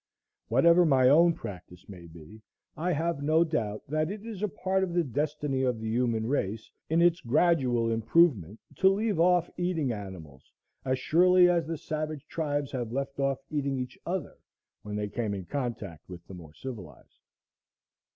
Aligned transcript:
Whatever 0.47 0.83
my 0.83 1.09
own 1.09 1.33
practice 1.33 1.87
may 1.87 2.07
be, 2.07 2.41
I 2.75 2.91
have 2.91 3.21
no 3.21 3.43
doubt 3.43 3.83
that 3.87 4.09
it 4.09 4.25
is 4.25 4.41
a 4.41 4.47
part 4.47 4.83
of 4.83 4.93
the 4.93 5.03
destiny 5.03 5.61
of 5.61 5.79
the 5.79 5.87
human 5.89 6.25
race, 6.25 6.71
in 6.89 7.03
its 7.03 7.21
gradual 7.21 7.91
improvement, 7.91 8.59
to 8.77 8.89
leave 8.89 9.19
off 9.19 9.47
eating 9.57 9.91
animals, 9.91 10.51
as 10.85 10.97
surely 10.97 11.47
as 11.51 11.67
the 11.67 11.77
savage 11.77 12.25
tribes 12.25 12.71
have 12.71 12.91
left 12.91 13.19
off 13.19 13.37
eating 13.51 13.77
each 13.77 13.95
other 14.03 14.39
when 14.81 14.95
they 14.95 15.07
came 15.07 15.35
in 15.35 15.45
contact 15.45 16.09
with 16.09 16.25
the 16.25 16.33
more 16.33 16.55
civilized. 16.55 17.19